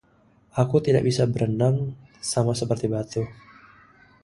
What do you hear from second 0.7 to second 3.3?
tidak bisa berenang, sama seperti batu.